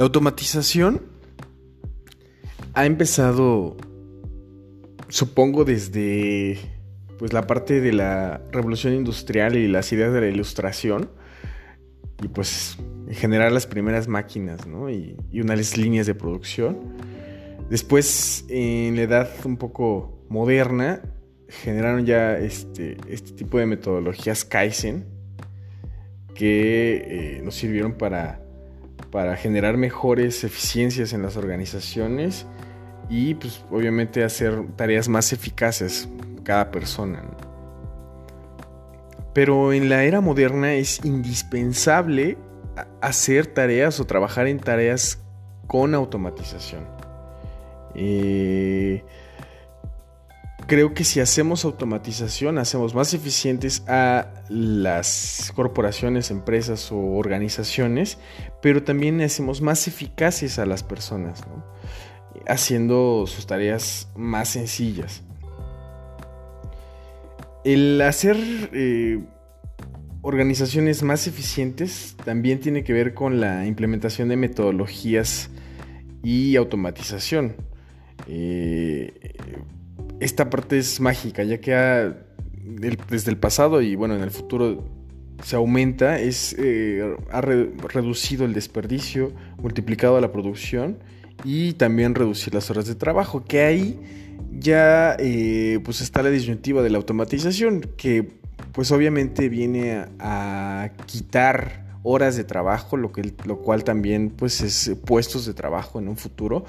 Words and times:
La 0.00 0.04
automatización 0.06 1.02
ha 2.72 2.86
empezado, 2.86 3.76
supongo, 5.10 5.66
desde 5.66 6.58
pues, 7.18 7.34
la 7.34 7.46
parte 7.46 7.82
de 7.82 7.92
la 7.92 8.40
revolución 8.50 8.94
industrial 8.94 9.56
y 9.56 9.68
las 9.68 9.92
ideas 9.92 10.14
de 10.14 10.22
la 10.22 10.28
ilustración. 10.28 11.10
Y 12.22 12.28
pues 12.28 12.78
generar 13.10 13.52
las 13.52 13.66
primeras 13.66 14.08
máquinas 14.08 14.66
¿no? 14.66 14.88
y, 14.88 15.18
y 15.30 15.42
unas 15.42 15.76
líneas 15.76 16.06
de 16.06 16.14
producción. 16.14 16.78
Después, 17.68 18.46
en 18.48 18.96
la 18.96 19.02
edad 19.02 19.28
un 19.44 19.58
poco 19.58 20.24
moderna, 20.30 21.02
generaron 21.46 22.06
ya 22.06 22.38
este, 22.38 22.96
este 23.06 23.32
tipo 23.32 23.58
de 23.58 23.66
metodologías 23.66 24.46
Kaizen 24.46 25.04
que 26.34 27.04
eh, 27.36 27.42
nos 27.44 27.54
sirvieron 27.54 27.98
para, 27.98 28.39
para 29.10 29.36
generar 29.36 29.76
mejores 29.76 30.44
eficiencias 30.44 31.12
en 31.12 31.22
las 31.22 31.36
organizaciones 31.36 32.46
y 33.08 33.34
pues 33.34 33.64
obviamente 33.70 34.22
hacer 34.22 34.62
tareas 34.76 35.08
más 35.08 35.32
eficaces 35.32 36.08
cada 36.44 36.70
persona. 36.70 37.22
Pero 39.32 39.72
en 39.72 39.88
la 39.88 40.04
era 40.04 40.20
moderna 40.20 40.74
es 40.74 41.04
indispensable 41.04 42.36
hacer 43.00 43.46
tareas 43.46 44.00
o 44.00 44.06
trabajar 44.06 44.46
en 44.46 44.58
tareas 44.58 45.18
con 45.66 45.94
automatización. 45.94 46.84
Eh, 47.94 49.04
creo 50.70 50.94
que 50.94 51.02
si 51.02 51.18
hacemos 51.18 51.64
automatización, 51.64 52.56
hacemos 52.58 52.94
más 52.94 53.12
eficientes 53.12 53.82
a 53.88 54.28
las 54.48 55.52
corporaciones, 55.56 56.30
empresas 56.30 56.92
o 56.92 56.96
organizaciones, 56.96 58.18
pero 58.62 58.84
también 58.84 59.20
hacemos 59.20 59.62
más 59.62 59.88
eficaces 59.88 60.60
a 60.60 60.66
las 60.66 60.84
personas, 60.84 61.42
haciendo 62.46 63.24
sus 63.26 63.48
tareas 63.48 64.12
más 64.14 64.50
sencillas. 64.50 65.24
El 67.64 68.00
hacer 68.00 68.36
eh, 68.72 69.24
organizaciones 70.22 71.02
más 71.02 71.26
eficientes 71.26 72.14
también 72.24 72.60
tiene 72.60 72.84
que 72.84 72.92
ver 72.92 73.12
con 73.12 73.40
la 73.40 73.66
implementación 73.66 74.28
de 74.28 74.36
metodologías 74.36 75.50
y 76.22 76.54
automatización. 76.54 77.56
Eh, 78.28 79.12
esta 80.20 80.50
parte 80.50 80.78
es 80.78 81.00
mágica, 81.00 81.42
ya 81.42 81.60
que 81.60 82.12
desde 82.62 83.30
el 83.30 83.36
pasado 83.38 83.82
y 83.82 83.96
bueno, 83.96 84.14
en 84.14 84.22
el 84.22 84.30
futuro 84.30 84.84
se 85.42 85.56
aumenta, 85.56 86.18
es, 86.20 86.54
eh, 86.58 87.16
ha 87.30 87.40
reducido 87.40 88.44
el 88.44 88.52
desperdicio, 88.52 89.32
multiplicado 89.58 90.20
la 90.20 90.32
producción 90.32 90.98
y 91.44 91.72
también 91.72 92.14
reducir 92.14 92.54
las 92.54 92.70
horas 92.70 92.86
de 92.86 92.94
trabajo, 92.94 93.44
que 93.44 93.62
ahí 93.62 93.98
ya 94.58 95.16
eh, 95.18 95.80
pues 95.84 96.00
está 96.00 96.22
la 96.22 96.30
disyuntiva 96.30 96.82
de 96.82 96.90
la 96.90 96.98
automatización, 96.98 97.80
que 97.96 98.28
pues 98.72 98.92
obviamente 98.92 99.48
viene 99.48 100.04
a, 100.18 100.90
quitar 101.06 101.89
horas 102.02 102.36
de 102.36 102.44
trabajo, 102.44 102.96
lo, 102.96 103.12
que, 103.12 103.34
lo 103.44 103.58
cual 103.58 103.84
también 103.84 104.30
pues 104.30 104.60
es 104.60 104.96
puestos 105.04 105.46
de 105.46 105.54
trabajo 105.54 105.98
en 105.98 106.08
un 106.08 106.16
futuro 106.16 106.64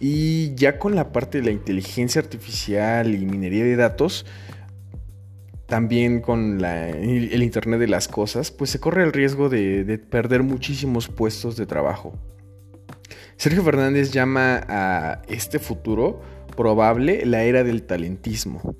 y 0.00 0.54
ya 0.54 0.78
con 0.78 0.94
la 0.94 1.12
parte 1.12 1.38
de 1.38 1.44
la 1.44 1.50
inteligencia 1.50 2.22
artificial 2.22 3.14
y 3.14 3.26
minería 3.26 3.64
de 3.64 3.76
datos, 3.76 4.24
también 5.66 6.20
con 6.20 6.64
el 6.64 7.42
Internet 7.42 7.78
de 7.78 7.86
las 7.86 8.08
Cosas, 8.08 8.50
pues 8.50 8.70
se 8.70 8.80
corre 8.80 9.04
el 9.04 9.12
riesgo 9.12 9.50
de, 9.50 9.98
perder 10.10 10.42
muchísimos 10.42 11.08
puestos 11.08 11.56
de 11.56 11.66
trabajo. 11.66 12.14
Sergio 13.36 13.62
Fernández 13.62 14.10
llama 14.10 14.64
a 14.68 15.22
este 15.28 15.58
futuro 15.58 16.20
probable 16.56 17.24
la 17.26 17.44
era 17.44 17.62
del 17.62 17.82
talentismo, 17.82 18.74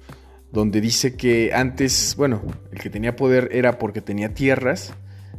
donde 0.50 0.80
dice 0.80 1.16
que 1.16 1.52
antes, 1.54 2.14
bueno, 2.16 2.42
el 2.72 2.78
que 2.80 2.90
tenía 2.90 3.14
poder 3.14 3.50
era 3.52 3.78
porque 3.78 4.00
tenía 4.00 4.34
tierras, 4.34 4.94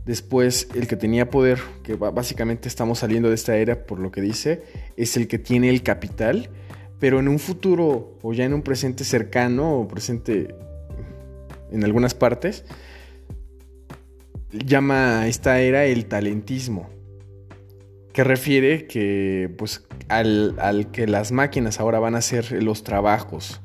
Después, 0.05 0.67
el 0.73 0.87
que 0.87 0.95
tenía 0.95 1.29
poder, 1.29 1.59
que 1.83 1.93
básicamente 1.95 2.67
estamos 2.67 2.99
saliendo 2.99 3.29
de 3.29 3.35
esta 3.35 3.55
era 3.57 3.85
por 3.85 3.99
lo 3.99 4.11
que 4.11 4.21
dice, 4.21 4.63
es 4.97 5.15
el 5.15 5.27
que 5.27 5.37
tiene 5.37 5.69
el 5.69 5.83
capital, 5.83 6.49
pero 6.99 7.19
en 7.19 7.27
un 7.27 7.37
futuro 7.37 8.17
o 8.21 8.33
ya 8.33 8.45
en 8.45 8.53
un 8.53 8.63
presente 8.63 9.03
cercano 9.03 9.79
o 9.79 9.87
presente 9.87 10.55
en 11.71 11.83
algunas 11.83 12.15
partes, 12.15 12.65
llama 14.51 15.21
a 15.21 15.27
esta 15.27 15.61
era 15.61 15.85
el 15.85 16.05
talentismo, 16.05 16.89
que 18.11 18.23
refiere 18.23 18.87
que 18.87 19.53
pues 19.57 19.85
al, 20.09 20.55
al 20.59 20.91
que 20.91 21.07
las 21.07 21.31
máquinas 21.31 21.79
ahora 21.79 21.99
van 21.99 22.15
a 22.15 22.19
hacer 22.19 22.51
los 22.63 22.83
trabajos 22.83 23.61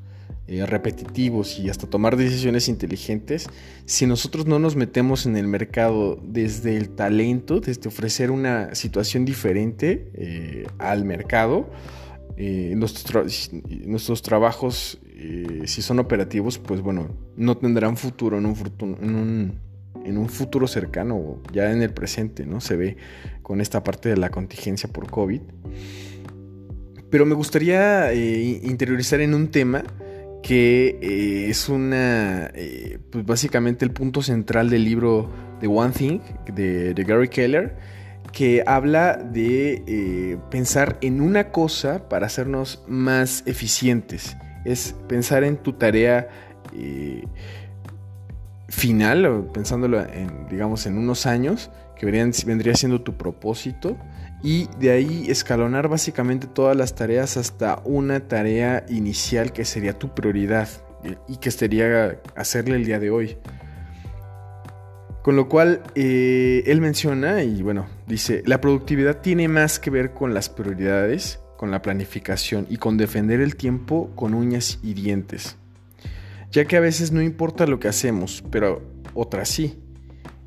eh, 0.49 0.65
repetitivos 0.65 1.59
y 1.59 1.71
hasta 1.71 1.89
tomar 1.89 2.17
decisiones 2.17 2.69
inteligentes, 2.69 3.49
si 3.85 4.07
nosotros 4.07 4.47
no 4.47 4.61
nos 4.61 4.77
metemos 4.77 5.27
en 5.27 5.37
el 5.37 5.49
mercado 5.49 6.21
desde 6.23 6.77
el 6.77 6.91
talento, 6.91 7.59
desde 7.59 7.89
ofrecer 7.89 8.31
una 8.31 8.73
situación 8.77 9.25
diferente 9.25 10.09
eh, 10.15 10.65
al 10.79 11.05
mercado, 11.05 11.69
eh, 12.37 12.75
nuestros, 12.77 14.23
trabajos, 14.23 15.01
si 15.65 15.83
son 15.83 15.99
operativos, 15.99 16.61
pues 16.61 16.81
bueno, 16.81 17.09
no 17.37 17.57
tendrán 17.57 17.97
futuro 17.97 18.39
en 18.39 18.47
un, 18.47 18.57
en 19.03 19.17
un, 19.17 19.59
en 20.05 20.17
un 20.17 20.29
futuro 20.29 20.69
cercano, 20.69 21.43
ya 21.53 21.73
en 21.73 21.83
el 21.83 21.93
presente, 21.93 22.47
¿no? 22.47 22.61
Se 22.61 22.77
ve 22.77 22.97
con 23.43 23.61
esta 23.61 23.83
parte 23.83 24.11
de 24.11 24.17
la 24.17 24.31
contingencia 24.31 24.89
por 24.89 25.11
COVID. 25.11 25.41
Pero 27.11 27.27
me 27.27 27.35
gustaría 27.35 28.15
interiorizar 28.15 29.21
en 29.21 29.35
un 29.35 29.49
tema 29.49 29.83
que 30.47 31.01
eh, 31.03 31.51
es 31.51 31.69
una, 31.69 32.53
eh, 32.55 33.01
pues 33.11 33.27
básicamente 33.27 33.85
el 33.85 33.91
punto 33.91 34.23
central 34.23 34.71
del 34.71 34.85
libro 34.85 35.29
The 35.59 35.67
One 35.67 35.93
Thing 35.93 36.21
de, 36.55 36.95
Gary 37.05 37.29
Keller, 37.29 37.77
que 38.31 38.63
habla 38.65 39.17
de 39.17 39.83
eh, 39.89 40.39
pensar 40.49 40.99
en 41.01 41.21
una 41.21 41.51
cosa 41.51 42.09
para 42.09 42.27
hacernos 42.27 42.85
más 42.87 43.43
eficientes. 43.47 44.37
Es 44.65 44.95
pensar 45.09 45.43
en 45.43 45.57
tu 45.57 45.73
tarea 45.73 46.29
final, 48.77 49.49
pensándolo 49.55 50.01
en, 50.03 50.47
digamos, 50.51 50.85
en 50.87 50.99
unos 50.99 51.25
años, 51.25 51.71
que 51.99 52.05
vendría 52.05 52.75
siendo 52.75 53.01
tu 53.01 53.17
propósito 53.17 53.97
y 54.43 54.69
de 54.79 54.91
ahí 54.91 55.25
escalonar 55.29 55.89
básicamente 55.89 56.47
todas 56.47 56.77
las 56.77 56.95
tareas 56.95 57.39
hasta 57.39 57.81
una 57.85 58.29
tarea 58.29 58.85
inicial 58.91 59.53
que 59.53 59.65
sería 59.65 59.99
tu 59.99 60.15
prioridad 60.15 60.69
y 61.27 61.39
que 61.39 61.51
sería 61.51 62.21
hacerle 62.35 62.77
el 62.77 62.85
día 62.85 63.01
de 63.01 63.11
hoy. 63.11 63.39
Con 65.23 65.37
lo 65.37 65.49
cual, 65.49 65.83
eh, 65.95 66.63
él 66.67 66.81
menciona, 66.81 67.43
y 67.43 67.63
bueno, 67.63 67.87
dice, 68.07 68.43
la 68.45 68.61
productividad 68.61 69.23
tiene 69.23 69.49
más 69.49 69.81
que 69.81 69.91
ver 69.91 70.13
con 70.13 70.35
las 70.35 70.51
prioridades, 70.51 71.41
con 71.57 71.71
la 71.71 71.81
planificación 71.81 72.67
y 72.69 72.77
con 72.77 72.99
defender 72.99 73.41
el 73.41 73.57
tiempo 73.57 74.11
con 74.15 74.35
uñas 74.35 74.79
y 74.83 74.93
dientes. 74.93 75.57
Ya 76.57 76.65
que 76.65 76.79
a 76.79 76.81
veces 76.81 77.13
no 77.13 77.21
importa 77.21 77.67
lo 77.67 77.79
que 77.79 77.87
hacemos, 77.87 78.43
pero 78.51 78.81
otras 79.13 79.51
sí. 79.51 79.75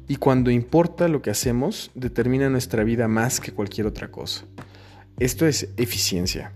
Y 0.08 0.16
cuando 0.16 0.50
importa 0.50 1.08
lo 1.08 1.22
que 1.22 1.30
hacemos, 1.30 1.92
determina 1.94 2.50
nuestra 2.50 2.84
vida 2.84 3.08
más 3.08 3.40
que 3.40 3.52
cualquier 3.52 3.86
otra 3.86 4.10
cosa. 4.10 4.46
Esto 5.20 5.46
es 5.46 5.70
eficiencia. 5.78 6.52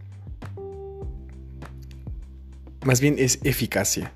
Más 2.83 2.99
bien 2.99 3.17
es 3.19 3.41
eficacia. 3.43 4.11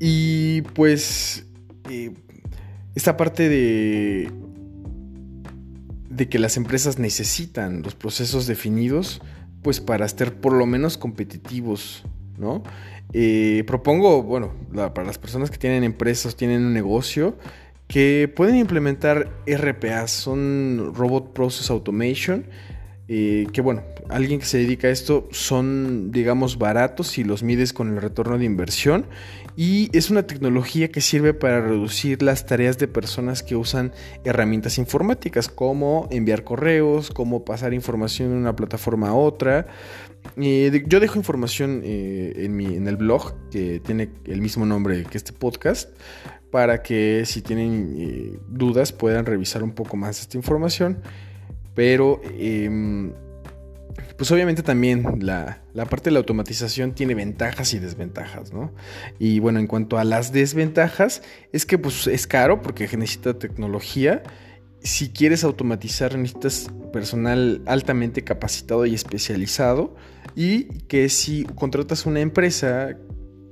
Y 0.00 0.62
pues 0.62 1.44
eh, 1.90 2.14
esta 2.94 3.18
parte 3.18 3.50
de, 3.50 4.32
de 6.08 6.28
que 6.30 6.38
las 6.38 6.56
empresas 6.56 6.98
necesitan 6.98 7.82
los 7.82 7.94
procesos 7.94 8.46
definidos, 8.46 9.20
pues 9.60 9.82
para 9.82 10.06
estar 10.06 10.32
por 10.32 10.54
lo 10.54 10.64
menos 10.64 10.96
competitivos, 10.96 12.06
¿no? 12.38 12.62
Eh, 13.12 13.64
propongo, 13.66 14.22
bueno, 14.22 14.52
para 14.72 15.04
las 15.04 15.18
personas 15.18 15.50
que 15.50 15.58
tienen 15.58 15.84
empresas, 15.84 16.36
tienen 16.36 16.64
un 16.64 16.74
negocio, 16.74 17.36
que 17.86 18.32
pueden 18.34 18.56
implementar 18.56 19.30
RPA, 19.46 20.08
son 20.08 20.92
Robot 20.94 21.32
Process 21.32 21.70
Automation, 21.70 22.46
eh, 23.08 23.46
que 23.52 23.60
bueno, 23.60 23.84
alguien 24.08 24.40
que 24.40 24.46
se 24.46 24.58
dedica 24.58 24.88
a 24.88 24.90
esto 24.90 25.28
son, 25.30 26.10
digamos, 26.10 26.58
baratos 26.58 27.06
si 27.06 27.22
los 27.22 27.44
mides 27.44 27.72
con 27.72 27.94
el 27.94 28.02
retorno 28.02 28.36
de 28.36 28.44
inversión 28.44 29.06
y 29.54 29.96
es 29.96 30.10
una 30.10 30.26
tecnología 30.26 30.88
que 30.88 31.00
sirve 31.00 31.32
para 31.32 31.60
reducir 31.60 32.20
las 32.22 32.46
tareas 32.46 32.78
de 32.78 32.88
personas 32.88 33.44
que 33.44 33.54
usan 33.54 33.92
herramientas 34.24 34.78
informáticas 34.78 35.48
como 35.48 36.08
enviar 36.10 36.42
correos, 36.42 37.10
como 37.10 37.44
pasar 37.44 37.74
información 37.74 38.30
de 38.30 38.36
una 38.38 38.56
plataforma 38.56 39.10
a 39.10 39.14
otra. 39.14 39.68
Eh, 40.36 40.84
yo 40.88 40.98
dejo 40.98 41.16
información 41.16 41.82
eh, 41.84 42.32
en, 42.38 42.56
mi, 42.56 42.74
en 42.74 42.88
el 42.88 42.96
blog 42.96 43.34
que 43.50 43.78
tiene 43.78 44.10
el 44.24 44.40
mismo 44.40 44.66
nombre 44.66 45.04
que 45.04 45.16
este 45.16 45.32
podcast 45.32 45.96
para 46.50 46.82
que 46.82 47.22
si 47.24 47.40
tienen 47.40 48.40
dudas 48.48 48.92
puedan 48.92 49.26
revisar 49.26 49.62
un 49.62 49.72
poco 49.72 49.96
más 49.96 50.20
esta 50.20 50.36
información. 50.36 50.98
Pero 51.76 52.22
em, 52.24 53.12
pues 54.16 54.32
obviamente 54.32 54.62
también 54.62 55.18
la, 55.20 55.62
parte 55.88 56.06
de 56.06 56.12
la 56.12 56.20
automatización 56.20 56.94
tiene 56.94 57.14
ventajas 57.14 57.74
y 57.74 57.78
desventajas, 57.78 58.52
¿no? 58.52 58.72
Y 59.18 59.40
bueno, 59.40 59.60
en 59.60 59.66
cuanto 59.66 59.98
a 59.98 60.04
las 60.04 60.32
desventajas, 60.32 61.22
es 61.52 61.66
que 61.66 61.76
pues 61.76 62.06
es 62.06 62.26
caro 62.26 62.62
porque 62.62 62.88
necesita 62.96 63.38
tecnología. 63.38 64.22
Si 64.80 65.10
quieres 65.10 65.44
automatizar 65.44 66.16
necesitas 66.16 66.70
personal 66.94 67.60
altamente 67.66 68.24
capacitado 68.24 68.86
y 68.86 68.94
especializado 68.94 69.94
y 70.34 70.64
que 70.88 71.10
si 71.10 71.44
contratas 71.44 72.06
una 72.06 72.20
empresa 72.20 72.96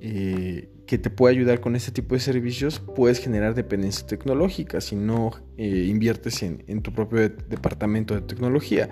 eh, 0.00 0.70
que 0.86 0.98
te 0.98 1.10
puede 1.10 1.34
ayudar 1.34 1.60
con 1.60 1.76
este 1.76 1.92
tipo 1.92 2.14
de 2.14 2.20
servicios, 2.20 2.78
puedes 2.78 3.18
generar 3.18 3.54
dependencia 3.54 4.06
tecnológica 4.06 4.80
si 4.80 4.96
no 4.96 5.30
eh, 5.56 5.86
inviertes 5.88 6.42
en, 6.42 6.82
tu 6.82 6.92
propio 6.92 7.20
departamento 7.20 8.14
de 8.14 8.20
tecnología. 8.20 8.90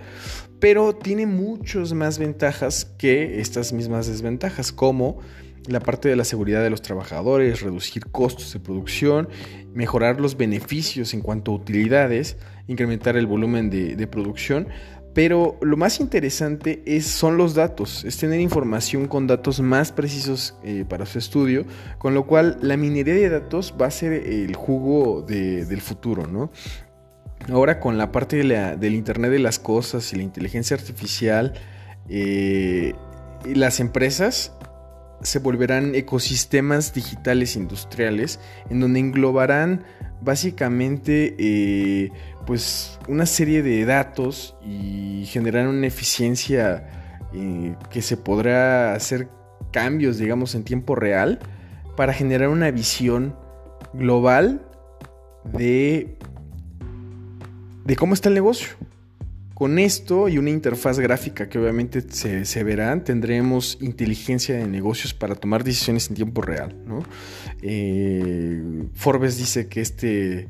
Pero 0.59 0.95
tiene 0.95 1.27
muchas 1.27 1.93
más 1.93 2.19
ventajas 2.19 2.85
que 2.85 3.41
estas 3.41 3.73
mismas 3.73 4.07
desventajas, 4.07 4.73
como 4.73 5.19
la 5.67 5.81
parte 5.81 6.09
de 6.09 6.17
la 6.17 6.25
seguridad 6.25 6.63
de 6.63 6.71
los 6.71 6.83
trabajadores, 6.83 7.61
reducir 7.61 8.07
costos 8.07 8.53
de 8.53 8.61
producción, 8.61 9.29
mejorar 9.75 10.21
los 10.21 10.37
beneficios 10.37 11.15
en 11.15 11.21
cuanto 11.21 11.53
a 11.53 11.55
utilidades, 11.55 12.37
incrementar 12.69 13.17
el 13.17 13.27
volumen 13.27 13.71
de 13.71 14.07
producción, 14.07 14.69
pero 15.15 15.59
lo 15.61 15.77
más 15.77 16.01
interesante 16.01 16.83
es, 16.87 17.07
son 17.07 17.37
los 17.37 17.55
datos, 17.55 18.05
es 18.05 18.17
tener 18.17 18.41
información 18.41 19.09
con 19.09 19.27
datos 19.27 19.61
más 19.61 19.93
precisos 19.93 20.57
eh, 20.63 20.85
para 20.89 21.05
su 21.05 21.19
estudio, 21.19 21.67
con 21.99 22.15
lo 22.15 22.27
cual 22.27 22.59
la 22.63 22.77
minería 22.77 23.15
de 23.15 23.29
datos 23.29 23.75
va 23.81 23.87
a 23.87 23.91
ser 23.91 24.13
el 24.13 24.55
jugo 24.57 25.23
del 25.23 25.81
futuro, 25.81 26.27
¿no? 26.27 26.51
Ahora 27.51 27.81
con 27.81 27.99
la 27.99 28.13
parte 28.13 28.37
del 28.37 28.95
Internet 28.95 29.33
de 29.33 29.41
las 29.41 29.59
Cosas 29.59 30.13
y 30.13 30.17
la 30.17 30.23
inteligencia 30.23 30.77
artificial, 30.77 31.55
eh, 32.09 32.95
las 33.45 33.81
empresas 33.81 34.53
se 35.23 35.39
volverán 35.39 35.95
ecosistemas 35.95 36.93
digitales 36.93 37.57
industriales 37.57 38.41
en 38.71 38.81
donde 38.81 39.01
englobarán 39.01 39.85
básicamente 40.21 41.35
eh, 41.39 42.13
pues 42.47 42.99
una 43.09 43.27
serie 43.27 43.63
de 43.63 43.85
datos 43.85 44.57
y 44.65 45.25
generar 45.27 45.69
una 45.69 45.87
eficiencia 45.87 47.29
eh, 47.35 47.75
que 47.91 48.03
se 48.03 48.17
podrá 48.17 48.95
hacer 48.95 49.29
cambios 49.73 50.19
digamos 50.19 50.55
en 50.55 50.65
tiempo 50.65 50.95
real 50.95 51.41
para 51.97 52.13
generar 52.13 52.49
una 52.49 52.71
visión 52.71 53.37
global 53.93 54.67
de 55.45 56.17
de 57.85 57.97
cómo 57.97 58.15
está 58.15 58.29
el 58.29 58.35
negocio 58.35 58.69
con 59.63 59.79
esto 59.79 60.29
y 60.29 60.39
una 60.39 60.51
interfaz 60.51 60.99
gráfica 60.99 61.49
que 61.49 61.57
obviamente 61.57 62.03
se, 62.11 62.65
verán, 62.65 63.05
tendremos 63.05 63.79
inteligencia 63.81 64.57
de 64.57 64.67
negocios 64.67 65.15
para 65.15 65.37
tomar 65.37 65.63
decisiones 65.63 66.09
en 66.09 66.17
tiempo 66.17 66.43
real. 66.43 66.75
Eh, 67.63 68.61
Forbes 68.93 69.39
dice 69.39 69.69
que 69.69 69.81
este, 69.81 70.49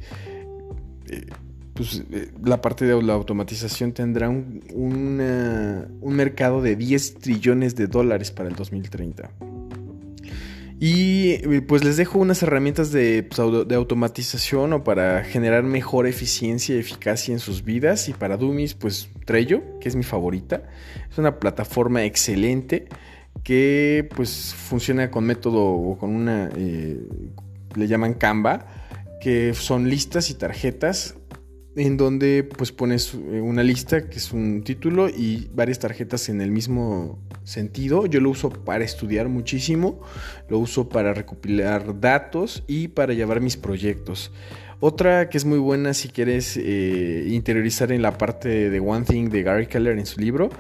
eh, 1.11 1.27
pues, 1.75 2.05
eh, 2.11 2.31
la 2.43 2.63
parte 2.63 2.87
de 2.87 3.03
la 3.03 3.13
automatización 3.13 3.93
tendrá 3.93 4.31
un, 4.31 4.63
un 4.73 6.15
mercado 6.15 6.63
de 6.63 6.75
10 6.75 7.17
trillones 7.17 7.77
de 7.77 7.89
dólares 7.89 8.31
para 8.31 8.49
el 8.49 8.57
2030. 8.57 9.31
Y 10.85 11.35
eh, 11.35 11.63
pues 11.63 11.85
les 11.85 11.97
dejo 11.97 12.19
unas 12.19 12.43
herramientas 12.43 12.91
de, 12.91 13.23
pues, 13.23 13.69
de, 13.69 13.75
automatización 13.77 14.73
o 14.73 14.83
para 14.83 15.23
generar 15.23 15.63
mejor 15.63 16.09
eficiencia 16.09 16.75
y 16.75 16.81
eficacia 16.81 17.33
en 17.33 17.39
sus 17.39 17.63
vidas. 17.63 18.09
Y 18.09 18.15
para 18.15 18.37
Dummies, 18.37 18.75
pues 18.75 19.09
Trello, 19.25 19.63
que 19.79 19.89
es 19.89 19.95
mi 19.95 20.03
favorita. 20.03 20.65
Es 21.09 21.19
una 21.19 21.39
plataforma 21.39 22.03
excelente 22.03 22.89
que 23.45 24.09
pues 24.17 24.57
funciona 24.57 25.09
con 25.13 25.23
método 25.23 25.63
o 25.63 25.97
con 25.99 26.11
una, 26.17 26.51
eh, 26.57 26.99
le 27.77 27.87
llaman 27.87 28.15
Canva, 28.15 28.67
que 29.21 29.55
son 29.55 29.89
listas 29.89 30.31
y 30.31 30.35
tarjetas 30.35 31.15
en 31.75 31.97
donde 31.97 32.45
pues 32.45 32.71
pones 32.71 33.15
eh, 33.15 33.41
una 33.41 33.63
lista 33.63 34.09
que 34.09 34.19
es 34.19 34.33
un 34.33 34.63
título 34.63 35.09
y 35.09 35.49
varias 35.55 35.79
tarjetas 35.79 36.29
en 36.29 36.41
el 36.41 36.51
mismo 36.51 37.19
sentido. 37.45 38.07
Yo 38.07 38.21
lo 38.21 38.31
uso 38.31 38.51
para 38.51 38.85
estudiar 38.85 39.29
muchísimo, 39.29 40.01
lo 40.49 40.59
uso 40.59 40.89
para 40.89 41.15
recopilar 41.15 41.99
datos 42.01 42.63
y 42.67 42.89
para 42.89 43.15
llevar 43.15 43.41
mis 43.41 43.57
proyectos. 43.57 44.33
Otra 44.81 45.29
que 45.29 45.39
es 45.39 45.45
muy 45.45 45.59
buena 45.59 45.95
si 45.95 46.09
quieres 46.09 46.57
eh, 46.57 47.27
interiorizar 47.29 47.93
en 47.93 48.03
la 48.03 48.19
parte 48.19 48.69
de 48.69 48.81
One 48.81 49.05
Thing 49.07 49.29
de 49.31 49.43
Gary 49.43 49.67
Keller 49.67 49.97
en 49.97 50.07
su 50.07 50.21
libro 50.21 50.51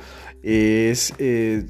es 0.42 1.12
eh, 1.18 1.66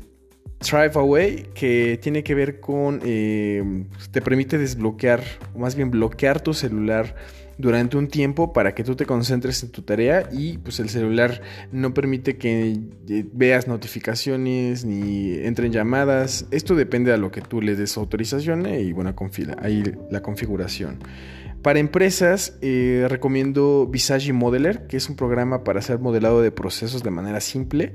Thrive 0.58 0.92
Away, 0.94 1.46
que 1.54 1.98
tiene 2.00 2.22
que 2.22 2.34
ver 2.34 2.60
con, 2.60 3.00
te 3.00 4.22
permite 4.22 4.58
desbloquear, 4.58 5.22
o 5.54 5.58
más 5.58 5.74
bien 5.74 5.90
bloquear 5.90 6.40
tu 6.40 6.54
celular 6.54 7.16
durante 7.58 7.96
un 7.96 8.08
tiempo 8.08 8.52
para 8.52 8.74
que 8.74 8.84
tú 8.84 8.96
te 8.96 9.06
concentres 9.06 9.62
en 9.62 9.70
tu 9.70 9.82
tarea 9.82 10.28
y 10.32 10.58
pues 10.58 10.80
el 10.80 10.88
celular 10.88 11.42
no 11.70 11.94
permite 11.94 12.36
que 12.36 12.78
eh, 13.08 13.24
veas 13.32 13.68
notificaciones 13.68 14.84
ni 14.84 15.34
entren 15.38 15.72
llamadas. 15.72 16.46
Esto 16.50 16.74
depende 16.74 17.12
a 17.12 17.16
lo 17.16 17.30
que 17.30 17.40
tú 17.40 17.60
le 17.60 17.76
des 17.76 17.96
autorización 17.96 18.66
eh, 18.66 18.82
y 18.82 18.92
bueno, 18.92 19.14
ahí 19.60 19.82
la 20.10 20.22
configuración. 20.22 20.98
Para 21.62 21.78
empresas 21.78 22.58
eh, 22.60 23.06
recomiendo 23.08 23.86
Visage 23.86 24.32
Modeler, 24.32 24.88
que 24.88 24.96
es 24.96 25.08
un 25.08 25.14
programa 25.14 25.62
para 25.62 25.78
hacer 25.78 26.00
modelado 26.00 26.42
de 26.42 26.50
procesos 26.50 27.04
de 27.04 27.10
manera 27.10 27.40
simple, 27.40 27.92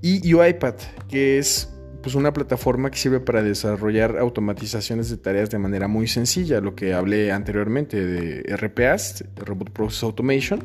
y 0.00 0.32
UiPath, 0.32 0.82
que 1.08 1.38
es 1.38 1.68
pues 2.08 2.14
una 2.14 2.32
plataforma 2.32 2.90
que 2.90 2.96
sirve 2.96 3.20
para 3.20 3.42
desarrollar 3.42 4.16
automatizaciones 4.16 5.10
de 5.10 5.18
tareas 5.18 5.50
de 5.50 5.58
manera 5.58 5.88
muy 5.88 6.08
sencilla, 6.08 6.58
lo 6.62 6.74
que 6.74 6.94
hablé 6.94 7.32
anteriormente 7.32 8.02
de 8.02 8.56
RPAs, 8.56 9.26
Robot 9.36 9.72
Process 9.72 10.04
Automation. 10.04 10.64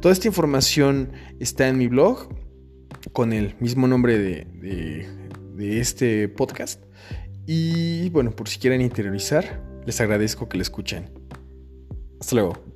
Toda 0.00 0.12
esta 0.12 0.26
información 0.26 1.12
está 1.38 1.68
en 1.68 1.78
mi 1.78 1.86
blog 1.86 2.30
con 3.12 3.32
el 3.32 3.54
mismo 3.60 3.86
nombre 3.86 4.18
de, 4.18 5.06
de 5.54 5.78
este 5.78 6.26
podcast. 6.28 6.82
Y 7.46 8.10
bueno, 8.10 8.32
por 8.32 8.48
si 8.48 8.58
quieren 8.58 8.80
interiorizar, 8.80 9.62
les 9.86 10.00
agradezco 10.00 10.48
que 10.48 10.56
lo 10.56 10.62
escuchen. 10.62 11.10
Hasta 12.18 12.34
luego. 12.34 12.71